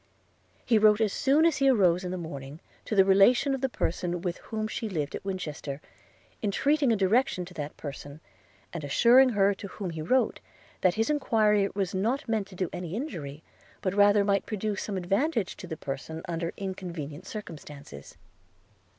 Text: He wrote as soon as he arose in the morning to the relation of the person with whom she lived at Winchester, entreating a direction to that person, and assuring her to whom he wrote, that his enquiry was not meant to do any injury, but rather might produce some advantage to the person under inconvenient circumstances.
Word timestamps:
He 0.65 0.79
wrote 0.79 0.99
as 0.99 1.13
soon 1.13 1.45
as 1.45 1.57
he 1.57 1.69
arose 1.69 2.03
in 2.03 2.09
the 2.09 2.17
morning 2.17 2.59
to 2.85 2.95
the 2.95 3.05
relation 3.05 3.53
of 3.53 3.61
the 3.61 3.69
person 3.69 4.19
with 4.21 4.39
whom 4.49 4.67
she 4.67 4.89
lived 4.89 5.13
at 5.13 5.23
Winchester, 5.23 5.79
entreating 6.41 6.91
a 6.91 6.95
direction 6.95 7.45
to 7.45 7.53
that 7.53 7.77
person, 7.77 8.19
and 8.73 8.83
assuring 8.83 9.29
her 9.29 9.53
to 9.53 9.67
whom 9.67 9.91
he 9.91 10.01
wrote, 10.01 10.39
that 10.81 10.95
his 10.95 11.11
enquiry 11.11 11.69
was 11.75 11.93
not 11.93 12.27
meant 12.27 12.47
to 12.47 12.55
do 12.55 12.67
any 12.73 12.95
injury, 12.95 13.43
but 13.79 13.93
rather 13.93 14.23
might 14.23 14.47
produce 14.47 14.81
some 14.81 14.97
advantage 14.97 15.55
to 15.57 15.67
the 15.67 15.77
person 15.77 16.23
under 16.27 16.51
inconvenient 16.57 17.27
circumstances. 17.27 18.17